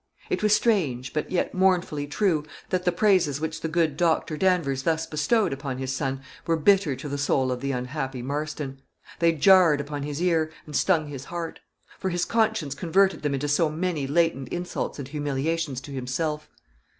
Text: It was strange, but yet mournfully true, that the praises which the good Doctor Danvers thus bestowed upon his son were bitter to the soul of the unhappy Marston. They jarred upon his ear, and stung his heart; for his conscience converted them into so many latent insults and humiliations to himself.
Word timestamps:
It 0.31 0.41
was 0.41 0.55
strange, 0.55 1.13
but 1.13 1.29
yet 1.29 1.53
mournfully 1.53 2.07
true, 2.07 2.43
that 2.71 2.85
the 2.85 2.91
praises 2.91 3.39
which 3.39 3.61
the 3.61 3.67
good 3.67 3.97
Doctor 3.97 4.35
Danvers 4.35 4.81
thus 4.81 5.05
bestowed 5.05 5.53
upon 5.53 5.77
his 5.77 5.95
son 5.95 6.21
were 6.47 6.57
bitter 6.57 6.95
to 6.95 7.07
the 7.07 7.19
soul 7.19 7.51
of 7.51 7.61
the 7.61 7.71
unhappy 7.71 8.23
Marston. 8.23 8.81
They 9.19 9.31
jarred 9.33 9.79
upon 9.79 10.01
his 10.01 10.19
ear, 10.19 10.49
and 10.65 10.75
stung 10.75 11.05
his 11.09 11.25
heart; 11.25 11.59
for 11.99 12.09
his 12.09 12.25
conscience 12.25 12.73
converted 12.73 13.21
them 13.21 13.35
into 13.35 13.47
so 13.47 13.69
many 13.69 14.07
latent 14.07 14.47
insults 14.49 14.97
and 14.97 15.07
humiliations 15.07 15.79
to 15.81 15.91
himself. 15.91 16.49